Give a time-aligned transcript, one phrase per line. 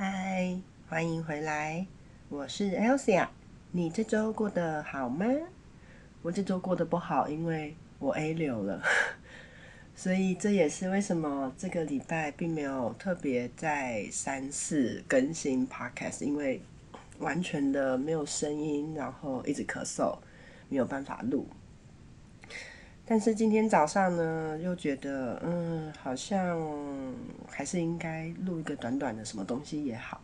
[0.00, 0.56] 嗨，
[0.88, 1.84] 欢迎回来，
[2.28, 3.26] 我是 Elsa，
[3.72, 5.26] 你这周过得好吗？
[6.22, 8.80] 我这周过得不好，因为我 A 流了，
[9.96, 16.62] 所以这也是为什么这个礼拜并没有特别在三四更新 Podcast，因为
[17.18, 20.16] 完全的没有声音，然后一直咳嗽，
[20.68, 21.44] 没有办法录。
[23.04, 26.56] 但是今天早上呢，又觉得嗯，好像
[27.58, 30.20] 还是应该录一个短短的什么东西也好。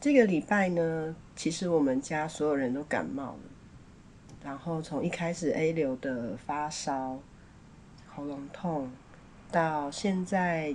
[0.00, 3.40] 这个礼拜呢，其实我们家所有人都感冒了。
[4.42, 7.20] 然后从一开始 A 流的发烧、
[8.08, 8.90] 喉咙痛，
[9.52, 10.74] 到现在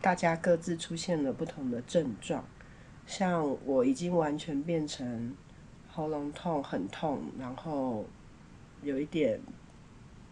[0.00, 2.44] 大家各自出现了不同的症状，
[3.08, 5.34] 像我已经完全变成
[5.88, 8.06] 喉咙痛很痛，然后
[8.82, 9.40] 有一点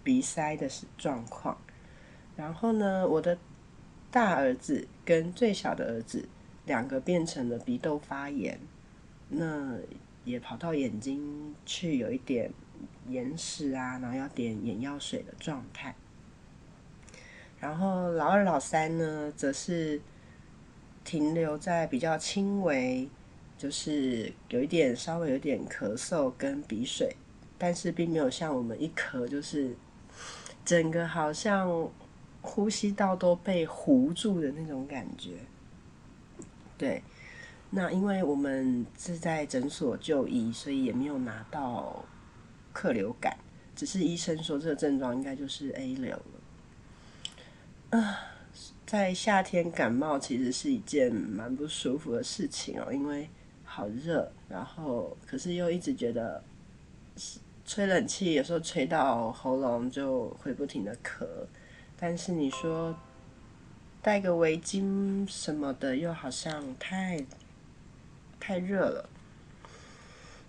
[0.05, 1.59] 鼻塞的状况。
[2.37, 3.37] 然后呢，我的
[4.17, 6.27] 大儿子跟最小的儿子
[6.65, 8.59] 两个变成了鼻窦发炎，
[9.29, 9.79] 那。
[10.25, 12.51] 也跑到眼睛去，有一点
[13.07, 15.95] 眼屎啊，然后要点眼药水的状态。
[17.61, 20.01] 然后老二、老三呢，则是
[21.05, 23.09] 停留在比较轻微，
[23.57, 27.15] 就是有一点稍微有点咳嗽跟鼻水，
[27.57, 29.77] 但是并没有像我们一咳就是
[30.65, 31.89] 整个好像
[32.47, 35.33] 呼吸道都被糊住的那种感觉，
[36.79, 37.03] 对。
[37.69, 42.05] 那因为我们是在诊所就医，所以也没有拿到
[42.73, 43.37] 客流感，
[43.75, 46.17] 只是医生说这个症状应该就是 A 流
[47.91, 47.99] 了。
[47.99, 48.19] 啊，
[48.87, 53.29] 在夏天感冒其实是一件蛮不舒服的事情哦，因为
[53.65, 56.43] 好热，然后可是又一直觉得
[57.67, 61.27] 吹冷气，有时候吹到喉咙就会不停的咳，
[61.99, 62.97] 但是你说
[64.03, 67.25] 戴个围巾什么的，又好像太。
[68.39, 69.09] 太热了，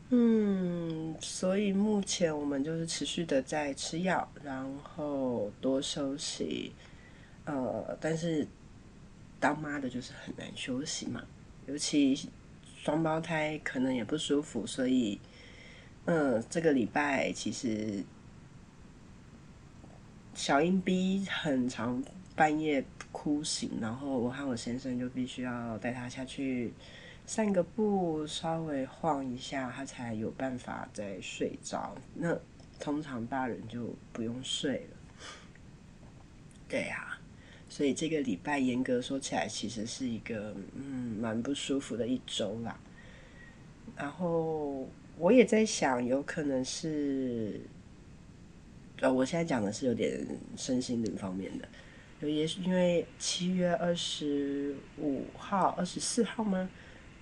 [0.09, 6.73] 嗯，所以目前我们就是持续的在吃药，然后多休息，
[7.45, 8.45] 呃，但是
[9.39, 11.23] 当妈的就是很难休息嘛，
[11.65, 12.29] 尤其
[12.75, 15.19] 双胞胎可能也不舒服，所以，
[16.05, 18.03] 嗯，这个礼拜其实
[20.47, 22.01] 小英 B 很长
[22.33, 22.81] 半夜
[23.11, 26.71] 哭醒，然后我和我先生就必须要带他下去。
[27.25, 31.93] 散个步，稍微晃一下，他才有办法再睡着。
[32.15, 32.33] 那
[32.79, 34.97] 通常大人就不用睡了。
[36.69, 37.19] 对呀，
[37.67, 42.79] 所以这个礼拜严格说起来，其实是一个嗯蛮不舒服的一周啦。
[43.97, 44.87] 然后
[45.17, 47.59] 我也在想，有可能是，
[48.99, 50.25] 呃，我现在讲的是有点
[50.55, 51.67] 身心灵方面的，
[52.21, 56.69] 有也是因为七月二十五号、二十四号吗？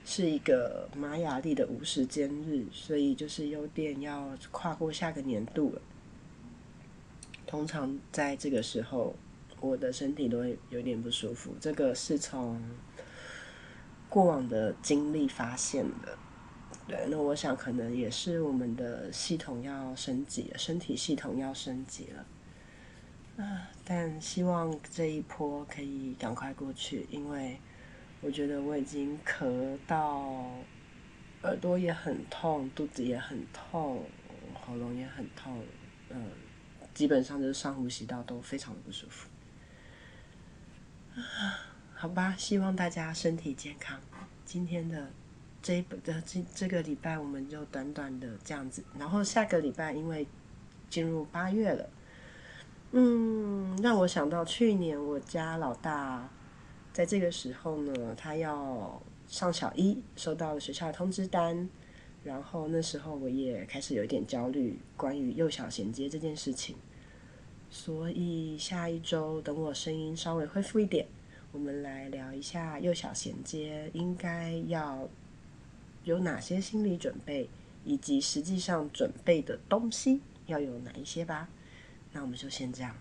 [0.05, 5.81] 是一个玛雅历的无时间日，所以就是有点要跨过下个年度了。
[7.47, 9.15] 通常在这个时候，
[9.59, 11.55] 我的身体都会有点不舒服。
[11.59, 12.61] 这个是从
[14.07, 16.17] 过往的经历发现的。
[16.87, 23.43] 对，那我想可能也是我们的系统要升级了，身体系统要升级了。
[23.43, 27.59] 啊，但希望这一波可以赶快过去，因为。
[28.21, 30.49] 我觉得我已经咳到
[31.43, 34.03] 耳朵也很痛，肚子也很痛，
[34.55, 35.61] 喉咙也很痛，
[36.09, 36.31] 嗯，
[36.91, 39.29] 基本上就是上呼吸道都非常的不舒服。
[41.13, 41.21] 啊
[41.93, 43.99] 好吧，希望大家身体健康。
[44.43, 45.11] 今天的
[45.65, 50.27] 这一本的这这个礼拜我们就短短的这样子，然后下个礼拜因为
[50.91, 51.89] 进入八月了，
[52.91, 56.29] 嗯，让我想到去年我家老大
[56.93, 61.67] 在这个时候呢，他要上小一，收到了学校的通知单，
[62.23, 66.75] 然后那时候我也开始有一点焦虑，关于幼小衔接这件事情。
[67.71, 71.07] 所以下一周等我声音稍微恢复一点，
[71.51, 75.09] 我们来聊一下幼小衔接应该要
[76.05, 77.49] 有哪些心理准备，
[77.83, 81.49] 以及实际上准备的东西要有哪一些吧。
[82.13, 82.95] 那我们就先这样，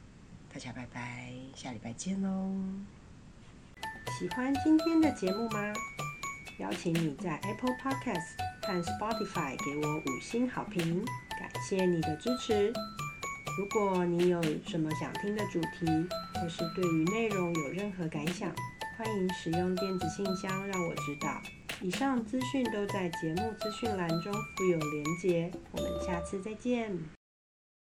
[0.52, 2.50] 大家拜拜，下礼拜见喽。
[4.18, 5.72] 喜欢今天的节目吗？
[6.58, 11.04] 邀请你在 Apple Podcast 和 Spotify 给我五星好评，
[11.38, 12.72] 感谢你的支持。
[13.58, 15.86] 如果你有什么想听的主题，
[16.34, 18.50] 或是对于内容有任何感想，
[18.96, 21.42] 欢迎使用电子信箱让我知道。
[21.82, 25.50] 以上资讯都在节目资讯栏中附有连结。
[25.72, 27.13] 我们下次再见。